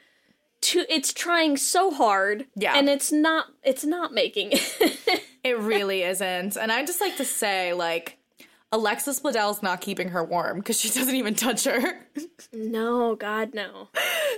too 0.61 0.85
it's 0.89 1.13
trying 1.13 1.57
so 1.57 1.91
hard. 1.91 2.47
Yeah. 2.57 2.77
And 2.77 2.89
it's 2.89 3.13
not 3.13 3.47
it's 3.63 3.85
not 3.85 4.13
making 4.13 4.51
it. 4.53 5.23
It 5.45 5.59
really 5.59 6.03
isn't, 6.03 6.57
and 6.57 6.73
I 6.73 6.85
just 6.85 7.01
like 7.01 7.17
to 7.19 7.25
say 7.25 7.73
like. 7.75 8.19
Alexis 8.75 9.21
Bledel's 9.21 9.62
not 9.62 9.81
keeping 9.81 10.09
her 10.09 10.25
warm 10.25 10.59
because 10.59 10.81
she 10.81 10.88
doesn't 10.99 11.14
even 11.14 11.35
touch 11.35 11.64
her. 11.64 12.00
no, 12.52 13.14
god 13.14 13.54
no. 13.54 13.88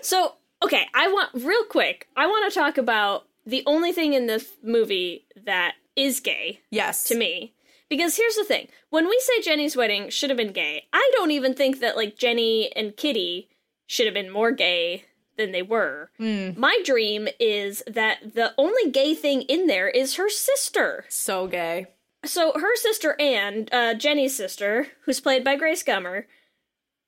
So, 0.02 0.35
okay, 0.62 0.87
I 0.95 1.09
want 1.09 1.31
real 1.35 1.64
quick. 1.64 2.07
I 2.16 2.26
want 2.26 2.52
to 2.52 2.59
talk 2.59 2.76
about 2.76 3.26
the 3.47 3.62
only 3.66 3.93
thing 3.93 4.12
in 4.12 4.26
this 4.26 4.52
movie 4.62 5.25
that 5.45 5.75
is 5.97 6.21
gay 6.21 6.61
yes, 6.71 7.05
to 7.05 7.16
me. 7.16 7.55
Because 7.88 8.16
here's 8.16 8.35
the 8.35 8.45
thing. 8.45 8.69
When 8.90 9.09
we 9.09 9.19
say 9.21 9.40
Jenny's 9.40 9.76
wedding 9.76 10.11
should 10.11 10.28
have 10.28 10.37
been 10.37 10.52
gay, 10.52 10.85
I 10.93 11.11
don't 11.14 11.31
even 11.31 11.55
think 11.55 11.81
that 11.81 11.97
like 11.97 12.19
Jenny 12.19 12.71
and 12.76 12.97
Kitty 12.97 13.49
should 13.87 14.07
have 14.07 14.14
been 14.14 14.31
more 14.31 14.50
gay 14.50 15.05
than 15.38 15.52
they 15.52 15.62
were. 15.62 16.11
Hmm. 16.19 16.50
My 16.57 16.81
dream 16.85 17.28
is 17.40 17.83
that 17.87 18.35
the 18.35 18.52
only 18.59 18.90
gay 18.90 19.14
thing 19.14 19.43
in 19.43 19.66
there 19.66 19.88
is 19.88 20.16
her 20.16 20.28
sister. 20.28 21.05
so 21.09 21.47
gay. 21.47 21.87
So 22.26 22.52
her 22.59 22.76
sister 22.76 23.16
Anne, 23.21 23.68
uh, 23.73 23.95
Jenny's 23.95 24.37
sister, 24.37 24.88
who's 25.02 25.21
played 25.21 25.45
by 25.45 25.56
Grace 25.56 25.83
Gummer, 25.83 26.25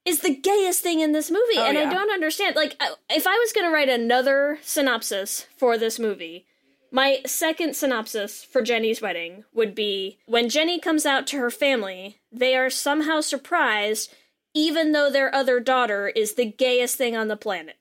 is 0.05 0.21
the 0.21 0.35
gayest 0.35 0.81
thing 0.83 1.01
in 1.01 1.13
this 1.13 1.31
movie, 1.31 1.59
Oh, 1.59 1.67
and 1.67 1.77
I 1.77 1.93
don't 1.93 2.11
understand. 2.11 2.57
Like, 2.57 2.81
if 3.11 3.27
I 3.27 3.35
was 3.37 3.53
gonna 3.53 3.71
write 3.71 3.89
another 3.91 4.59
synopsis 4.63 5.47
for 5.57 5.77
this 5.77 5.99
movie, 5.99 6.47
my 6.91 7.21
second 7.27 7.77
synopsis 7.77 8.43
for 8.43 8.63
Jenny's 8.63 9.03
wedding 9.03 9.45
would 9.53 9.75
be 9.75 10.19
when 10.27 10.49
Jenny 10.49 10.79
comes 10.81 11.05
out 11.05 11.27
to 11.29 11.39
her 11.39 11.51
family, 11.51 12.21
they 12.33 12.57
are 12.57 12.71
somehow 12.71 13.21
surprised, 13.21 14.15
even 14.59 14.91
though 14.91 15.09
their 15.09 15.33
other 15.33 15.61
daughter 15.61 16.09
is 16.09 16.35
the 16.35 16.45
gayest 16.45 16.97
thing 16.97 17.17
on 17.17 17.29
the 17.29 17.37
planet. 17.37 17.77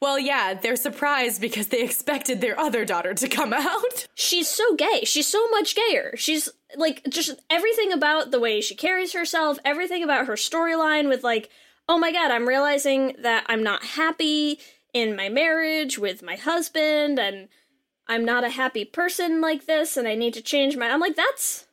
Well, 0.00 0.18
yeah, 0.18 0.52
they're 0.52 0.76
surprised 0.76 1.40
because 1.40 1.68
they 1.68 1.82
expected 1.82 2.42
their 2.42 2.60
other 2.60 2.84
daughter 2.84 3.14
to 3.14 3.26
come 3.26 3.54
out. 3.54 4.06
she's 4.14 4.48
so 4.48 4.74
gay. 4.74 5.04
She's 5.04 5.26
so 5.26 5.48
much 5.48 5.74
gayer. 5.74 6.14
She's 6.16 6.50
like 6.76 7.02
just 7.08 7.40
everything 7.48 7.90
about 7.90 8.30
the 8.30 8.38
way 8.38 8.60
she 8.60 8.74
carries 8.74 9.14
herself, 9.14 9.58
everything 9.64 10.04
about 10.04 10.26
her 10.26 10.34
storyline 10.34 11.08
with 11.08 11.24
like, 11.24 11.48
oh 11.88 11.98
my 11.98 12.12
god, 12.12 12.30
I'm 12.30 12.46
realizing 12.46 13.16
that 13.22 13.46
I'm 13.48 13.62
not 13.62 13.82
happy 13.82 14.58
in 14.92 15.16
my 15.16 15.30
marriage 15.30 15.98
with 15.98 16.22
my 16.22 16.36
husband 16.36 17.18
and 17.18 17.48
I'm 18.06 18.26
not 18.26 18.44
a 18.44 18.50
happy 18.50 18.84
person 18.84 19.40
like 19.40 19.64
this 19.64 19.96
and 19.96 20.06
I 20.06 20.14
need 20.14 20.34
to 20.34 20.42
change 20.42 20.76
my 20.76 20.90
I'm 20.90 21.00
like 21.00 21.16
that's 21.16 21.66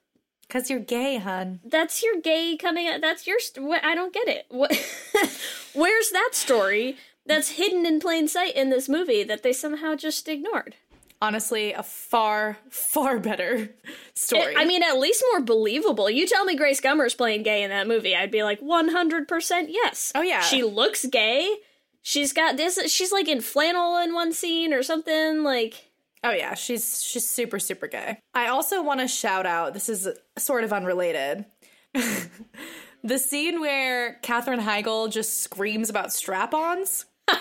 Because 0.51 0.69
you're 0.69 0.79
gay, 0.81 1.17
hun. 1.17 1.61
that's 1.63 2.03
your 2.03 2.19
gay 2.19 2.57
coming 2.57 2.85
out 2.85 2.99
that's 2.99 3.25
your 3.25 3.39
st- 3.39 3.65
what 3.65 3.85
I 3.85 3.95
don't 3.95 4.13
get 4.13 4.27
it. 4.27 4.45
What 4.49 4.71
Where's 5.73 6.09
that 6.09 6.31
story 6.33 6.97
that's 7.25 7.51
hidden 7.51 7.85
in 7.85 8.01
plain 8.01 8.27
sight 8.27 8.53
in 8.55 8.69
this 8.69 8.89
movie 8.89 9.23
that 9.23 9.43
they 9.43 9.53
somehow 9.53 9.95
just 9.95 10.27
ignored? 10.27 10.75
Honestly, 11.21 11.71
a 11.71 11.83
far, 11.83 12.57
far 12.69 13.17
better 13.17 13.69
story. 14.13 14.53
I 14.57 14.65
mean, 14.65 14.83
at 14.83 14.97
least 14.97 15.23
more 15.31 15.39
believable. 15.39 16.09
You 16.09 16.27
tell 16.27 16.43
me 16.43 16.57
Grace 16.57 16.81
Gummer's 16.81 17.13
playing 17.13 17.43
gay 17.43 17.63
in 17.63 17.69
that 17.69 17.87
movie, 17.87 18.13
I'd 18.13 18.31
be 18.31 18.43
like 18.43 18.59
100% 18.59 19.67
yes. 19.69 20.11
Oh, 20.15 20.21
yeah. 20.21 20.41
She 20.41 20.63
looks 20.63 21.05
gay. 21.05 21.59
She's 22.01 22.33
got 22.33 22.57
this, 22.57 22.91
she's 22.91 23.11
like 23.13 23.29
in 23.29 23.39
flannel 23.39 23.97
in 23.97 24.13
one 24.13 24.33
scene 24.33 24.73
or 24.73 24.83
something. 24.83 25.43
Like, 25.43 25.90
Oh 26.23 26.31
yeah, 26.31 26.53
she's 26.53 27.03
she's 27.03 27.27
super 27.27 27.57
super 27.59 27.87
gay. 27.87 28.19
I 28.33 28.47
also 28.47 28.83
want 28.83 28.99
to 28.99 29.07
shout 29.07 29.45
out. 29.45 29.73
This 29.73 29.89
is 29.89 30.07
sort 30.37 30.63
of 30.63 30.71
unrelated. 30.71 31.45
the 33.03 33.17
scene 33.17 33.59
where 33.59 34.13
Katherine 34.21 34.59
Heigl 34.61 35.11
just 35.11 35.41
screams 35.41 35.89
about 35.89 36.13
strap-ons 36.13 37.05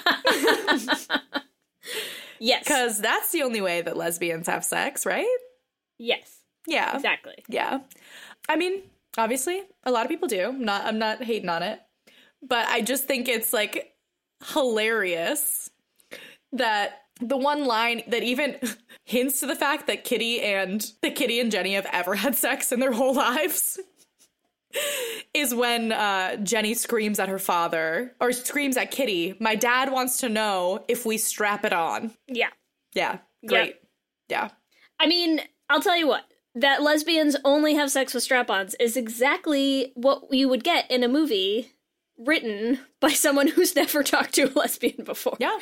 Yes. 2.40 2.64
because 2.64 3.00
that's 3.00 3.32
the 3.32 3.42
only 3.42 3.60
way 3.60 3.82
that 3.82 3.96
lesbians 3.98 4.46
have 4.46 4.64
sex, 4.64 5.04
right? 5.04 5.26
Yes. 5.98 6.38
Yeah, 6.66 6.96
Exactly. 6.96 7.44
yeah. 7.48 7.80
I 8.48 8.56
mean, 8.56 8.82
obviously, 9.18 9.62
a 9.84 9.90
lot 9.90 10.04
of 10.06 10.10
people 10.10 10.28
do. 10.28 10.44
I'm 10.48 10.64
not 10.64 10.86
I'm 10.86 10.98
not 10.98 11.22
hating 11.22 11.48
on 11.50 11.62
it, 11.62 11.80
but 12.42 12.66
I 12.68 12.80
just 12.80 13.04
think 13.04 13.28
it's 13.28 13.52
like 13.52 13.92
hilarious 14.54 15.68
that 16.52 17.02
the 17.20 17.36
one 17.36 17.66
line 17.66 18.02
that 18.08 18.22
even 18.22 18.56
hints 19.04 19.40
to 19.40 19.46
the 19.46 19.56
fact 19.56 19.86
that 19.86 20.04
Kitty 20.04 20.40
and 20.40 20.92
that 21.02 21.16
Kitty 21.16 21.40
and 21.40 21.50
Jenny 21.50 21.74
have 21.74 21.86
ever 21.92 22.14
had 22.14 22.36
sex 22.36 22.72
in 22.72 22.80
their 22.80 22.92
whole 22.92 23.14
lives 23.16 23.78
is 25.34 25.54
when 25.54 25.90
uh, 25.90 26.36
Jenny 26.36 26.74
screams 26.74 27.18
at 27.18 27.28
her 27.28 27.38
father 27.40 28.14
or 28.20 28.32
screams 28.32 28.76
at 28.76 28.90
Kitty. 28.90 29.34
My 29.40 29.56
dad 29.56 29.90
wants 29.90 30.18
to 30.18 30.28
know 30.28 30.84
if 30.88 31.04
we 31.04 31.18
strap 31.18 31.64
it 31.64 31.72
on. 31.72 32.12
Yeah. 32.28 32.50
Yeah, 32.94 33.18
great. 33.46 33.76
Yeah, 34.28 34.50
I 34.98 35.06
mean, 35.06 35.40
I'll 35.68 35.80
tell 35.80 35.96
you 35.96 36.06
what. 36.06 36.24
That 36.56 36.82
lesbians 36.82 37.36
only 37.44 37.74
have 37.74 37.92
sex 37.92 38.12
with 38.12 38.24
strap-ons 38.24 38.74
is 38.80 38.96
exactly 38.96 39.92
what 39.94 40.24
you 40.32 40.48
would 40.48 40.64
get 40.64 40.90
in 40.90 41.04
a 41.04 41.08
movie 41.08 41.72
written 42.18 42.80
by 43.00 43.10
someone 43.10 43.46
who's 43.54 43.76
never 43.76 44.02
talked 44.02 44.34
to 44.34 44.50
a 44.50 44.52
lesbian 44.58 45.04
before. 45.04 45.36
yeah. 45.38 45.58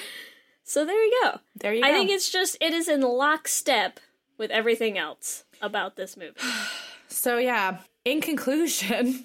So 0.69 0.85
there 0.85 1.03
you 1.03 1.21
go. 1.23 1.41
There 1.57 1.73
you 1.73 1.83
go. 1.83 1.89
I 1.89 1.93
think 1.93 2.11
it's 2.11 2.29
just 2.29 2.59
it 2.61 2.75
is 2.75 2.89
in 2.89 3.01
lockstep 3.01 4.01
with 4.37 4.51
everything 4.51 4.99
else 4.99 5.45
about 5.63 5.97
this 5.97 6.15
movie. 6.15 6.39
so. 7.09 7.39
Yeah. 7.39 7.79
In 8.05 8.21
conclusion. 8.21 9.25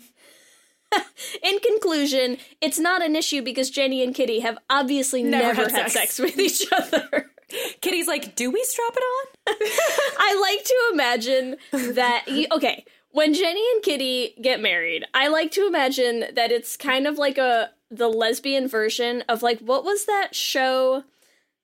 In 1.41 1.57
conclusion, 1.59 2.37
it's 2.61 2.77
not 2.77 3.01
an 3.01 3.15
issue 3.15 3.41
because 3.41 3.71
Jenny 3.71 4.03
and 4.03 4.13
Kitty 4.13 4.41
have 4.41 4.59
obviously 4.69 5.23
Never 5.23 5.45
never, 5.47 5.63
had 5.63 5.71
had, 5.71 5.91
sex. 5.91 6.13
sex. 6.13 6.19
with 6.19 6.37
each 6.37 6.71
other. 6.71 7.31
Kitty's 7.81 8.07
like, 8.07 8.35
do 8.35 8.51
we 8.51 8.63
strap 8.63 8.93
it 8.95 9.01
on? 9.01 9.55
I 10.19 10.39
like 10.39 10.63
to 10.63 10.89
imagine 10.93 11.57
that 11.95 12.25
okay, 12.51 12.85
when 13.09 13.33
Jenny 13.33 13.63
and 13.73 13.81
Kitty 13.81 14.35
get 14.39 14.61
married, 14.61 15.05
I 15.15 15.29
like 15.29 15.49
to 15.53 15.65
imagine 15.65 16.25
that 16.35 16.51
it's 16.51 16.77
kind 16.77 17.07
of 17.07 17.17
like 17.17 17.39
a 17.39 17.71
the 17.89 18.07
lesbian 18.07 18.67
version 18.67 19.23
of 19.27 19.41
like 19.41 19.59
what 19.61 19.83
was 19.83 20.05
that 20.05 20.35
show 20.35 21.03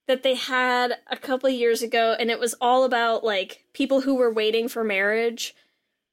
that 0.09 0.23
they 0.23 0.35
had 0.35 0.97
a 1.07 1.15
couple 1.15 1.49
years 1.49 1.81
ago 1.81 2.15
and 2.19 2.29
it 2.29 2.39
was 2.39 2.53
all 2.59 2.83
about 2.83 3.23
like 3.23 3.63
people 3.73 4.01
who 4.01 4.15
were 4.15 4.29
waiting 4.31 4.67
for 4.67 4.83
marriage, 4.83 5.55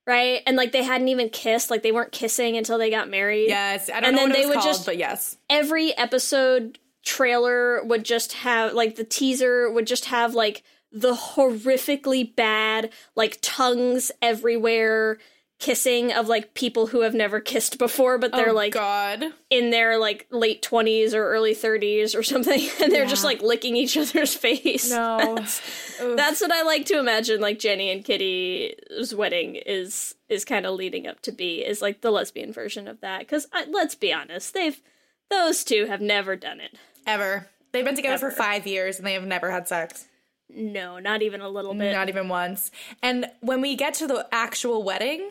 right? 0.06 0.42
And 0.46 0.56
like 0.56 0.70
they 0.70 0.84
hadn't 0.84 1.08
even 1.08 1.28
kissed, 1.30 1.70
like 1.70 1.82
they 1.82 1.90
weren't 1.92 2.12
kissing 2.12 2.56
until 2.56 2.78
they 2.78 2.90
got 2.90 3.08
married. 3.10 3.48
Yes, 3.48 3.90
I 3.90 3.94
don't 4.00 4.04
And 4.10 4.16
know 4.16 4.22
then 4.22 4.30
what 4.30 4.38
it 4.38 4.42
they 4.42 4.46
was 4.46 4.48
would 4.56 4.62
called, 4.62 4.74
just- 4.74 4.86
but 4.86 4.96
yes. 4.96 5.36
every 5.50 5.96
episode 5.98 6.78
trailer 7.04 7.82
would 7.84 8.04
just 8.04 8.32
have 8.34 8.72
like 8.74 8.96
the 8.96 9.04
teaser 9.04 9.70
would 9.70 9.86
just 9.86 10.06
have 10.06 10.34
like 10.34 10.62
the 10.92 11.14
horrifically 11.14 12.34
bad 12.36 12.90
like 13.14 13.38
tongues 13.42 14.10
everywhere 14.22 15.18
kissing 15.58 16.12
of 16.12 16.28
like 16.28 16.52
people 16.54 16.88
who 16.88 17.00
have 17.00 17.14
never 17.14 17.40
kissed 17.40 17.78
before 17.78 18.18
but 18.18 18.30
they're 18.32 18.50
oh, 18.50 18.54
like 18.54 18.74
God. 18.74 19.24
in 19.48 19.70
their 19.70 19.98
like 19.98 20.26
late 20.30 20.62
20s 20.62 21.14
or 21.14 21.30
early 21.30 21.54
30s 21.54 22.14
or 22.14 22.22
something 22.22 22.68
and 22.82 22.92
they're 22.92 23.06
just 23.06 23.24
like 23.24 23.40
licking 23.40 23.74
each 23.74 23.96
other's 23.96 24.34
face 24.36 24.90
No. 24.90 25.38
Oof. 25.40 26.16
that's 26.16 26.42
what 26.42 26.52
i 26.52 26.62
like 26.62 26.84
to 26.86 26.98
imagine 26.98 27.40
like 27.40 27.58
jenny 27.58 27.90
and 27.90 28.04
kitty's 28.04 29.14
wedding 29.14 29.56
is 29.56 30.14
is 30.28 30.44
kind 30.44 30.66
of 30.66 30.74
leading 30.74 31.06
up 31.06 31.20
to 31.22 31.32
be 31.32 31.64
is 31.64 31.80
like 31.80 32.02
the 32.02 32.10
lesbian 32.10 32.52
version 32.52 32.86
of 32.86 33.00
that 33.00 33.20
because 33.20 33.46
let's 33.68 33.94
be 33.94 34.12
honest 34.12 34.52
they've 34.52 34.82
those 35.30 35.64
two 35.64 35.86
have 35.86 36.02
never 36.02 36.36
done 36.36 36.60
it 36.60 36.76
Ever. 37.06 37.48
They've 37.72 37.84
been 37.84 37.94
together 37.94 38.18
for 38.18 38.30
five 38.30 38.66
years 38.66 38.98
and 38.98 39.06
they 39.06 39.12
have 39.12 39.24
never 39.24 39.50
had 39.50 39.68
sex. 39.68 40.06
No, 40.48 40.98
not 40.98 41.22
even 41.22 41.40
a 41.40 41.48
little 41.48 41.74
bit. 41.74 41.92
Not 41.92 42.08
even 42.08 42.28
once. 42.28 42.70
And 43.02 43.26
when 43.40 43.60
we 43.60 43.76
get 43.76 43.94
to 43.94 44.06
the 44.06 44.26
actual 44.32 44.82
wedding, 44.82 45.30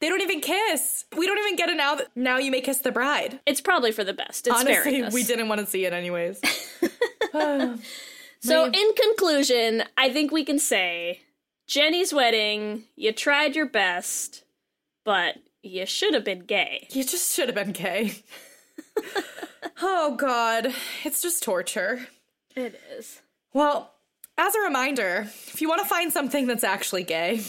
they 0.00 0.08
don't 0.08 0.20
even 0.22 0.40
kiss. 0.40 1.04
We 1.16 1.26
don't 1.26 1.38
even 1.38 1.56
get 1.56 1.68
it 1.68 1.76
now 1.76 1.94
that 1.96 2.08
now 2.14 2.38
you 2.38 2.50
may 2.50 2.60
kiss 2.60 2.78
the 2.78 2.92
bride. 2.92 3.40
it's 3.46 3.60
probably 3.60 3.92
for 3.92 4.04
the 4.04 4.12
best. 4.12 4.46
It's 4.46 4.56
Honestly, 4.56 5.02
we 5.12 5.24
didn't 5.24 5.48
want 5.48 5.60
to 5.60 5.66
see 5.66 5.84
it 5.84 5.92
anyways. 5.92 6.40
So, 8.40 8.66
in 8.66 8.94
conclusion, 8.94 9.82
I 9.96 10.10
think 10.10 10.30
we 10.30 10.44
can 10.44 10.58
say 10.58 11.22
Jenny's 11.66 12.12
wedding, 12.12 12.84
you 12.94 13.12
tried 13.12 13.56
your 13.56 13.66
best, 13.66 14.44
but 15.04 15.38
you 15.62 15.84
should 15.86 16.14
have 16.14 16.24
been 16.24 16.40
gay. 16.40 16.86
you 16.90 17.02
just 17.02 17.34
should 17.34 17.48
have 17.48 17.56
been 17.56 17.72
gay. 17.72 18.22
oh 19.82 20.14
God. 20.16 20.72
It's 21.04 21.22
just 21.22 21.42
torture. 21.42 22.06
It 22.54 22.80
is. 22.96 23.20
Well, 23.52 23.94
as 24.38 24.54
a 24.54 24.60
reminder, 24.60 25.22
if 25.26 25.60
you 25.60 25.68
want 25.68 25.82
to 25.82 25.88
find 25.88 26.12
something 26.12 26.46
that's 26.46 26.64
actually 26.64 27.02
gay, 27.02 27.40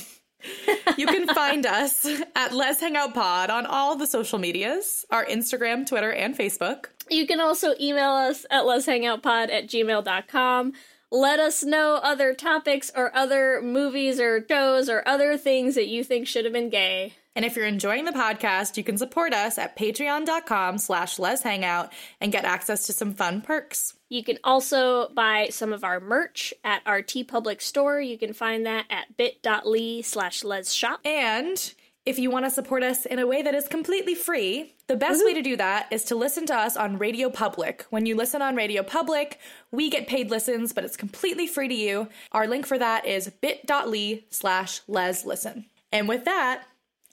you 0.98 1.08
can 1.08 1.28
find 1.28 1.66
us 1.66 2.06
at 2.36 2.54
Les 2.54 2.80
Hangout 2.80 3.14
Pod 3.14 3.50
on 3.50 3.66
all 3.66 3.96
the 3.96 4.08
social 4.08 4.40
medias 4.40 5.06
our 5.10 5.26
Instagram, 5.26 5.86
Twitter, 5.86 6.12
and 6.12 6.38
Facebook. 6.38 6.88
You 7.10 7.26
can 7.26 7.40
also 7.40 7.74
email 7.80 8.12
us 8.12 8.46
at 8.50 8.64
letshangoutpod 8.64 9.50
at 9.50 9.68
gmail.com. 9.68 10.74
Let 11.10 11.40
us 11.40 11.64
know 11.64 12.00
other 12.04 12.34
topics 12.34 12.92
or 12.94 13.16
other 13.16 13.62
movies 13.62 14.20
or 14.20 14.46
shows 14.46 14.90
or 14.90 15.08
other 15.08 15.38
things 15.38 15.76
that 15.76 15.88
you 15.88 16.04
think 16.04 16.28
should 16.28 16.44
have 16.44 16.54
been 16.54 16.70
gay. 16.70 17.14
And 17.38 17.46
if 17.46 17.56
you're 17.56 17.68
enjoying 17.68 18.06
the 18.06 18.12
podcast, 18.12 18.78
you 18.78 18.84
can 18.84 18.98
support 18.98 19.32
us 19.32 19.60
at 19.60 19.78
patreon.com 19.78 20.80
slash 20.80 21.20
Les 21.20 21.44
Hangout 21.44 21.94
and 22.20 22.32
get 22.32 22.46
access 22.46 22.88
to 22.88 22.94
some 22.94 23.14
fun 23.14 23.42
perks. 23.42 23.94
You 24.10 24.24
can 24.24 24.40
also 24.44 25.10
buy 25.10 25.50
some 25.52 25.72
of 25.72 25.84
our 25.84 26.00
merch 26.00 26.52
at 26.64 26.82
our 26.88 27.04
TeePublic 27.04 27.62
store. 27.62 28.02
You 28.02 28.18
can 28.18 28.34
find 28.34 28.66
that 28.66 28.86
at 28.90 29.16
bit.ly 29.18 30.02
slash 30.02 30.44
les 30.44 30.74
shop. 30.74 31.02
And 31.06 31.76
if 32.08 32.18
you 32.18 32.32
want 32.32 32.46
to 32.46 32.50
support 32.50 32.82
us 32.82 33.06
in 33.06 33.20
a 33.20 33.28
way 33.28 33.44
that 33.44 33.54
is 33.54 33.68
completely 33.68 34.16
free, 34.16 34.74
the 34.88 34.96
best 34.96 35.24
way 35.24 35.36
to 35.36 35.44
do 35.44 35.56
that 35.58 35.90
is 35.92 36.06
to 36.06 36.16
listen 36.16 36.48
to 36.48 36.56
us 36.56 36.76
on 36.76 36.98
RadioPublic. 36.98 37.82
When 37.92 38.08
you 38.08 38.16
listen 38.16 38.42
on 38.42 38.56
RadioPublic, 38.56 39.34
we 39.70 39.92
get 39.92 40.08
paid 40.08 40.32
listens, 40.32 40.74
but 40.74 40.84
it's 40.84 40.98
completely 40.98 41.46
free 41.46 41.68
to 41.68 41.76
you. 41.76 42.10
Our 42.32 42.48
link 42.48 42.66
for 42.66 42.80
that 42.80 43.06
is 43.06 43.30
bit.ly 43.30 44.24
slash 44.32 44.82
les 44.88 45.24
listen. 45.24 45.66
And 45.92 46.08
with 46.08 46.26
that, 46.26 46.64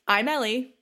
I'm 0.06 0.28
Ellie. 0.28 0.74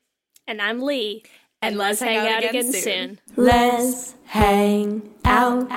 And 0.48 0.60
I'm 0.60 0.80
Leigh. 0.80 1.22
And 1.60 1.78
let's 1.78 2.00
hang 2.00 2.26
out 2.26 2.42
again 2.42 2.72
soon. 2.72 3.20
Let's 3.36 4.16
hang 4.24 5.14
out. 5.24 5.70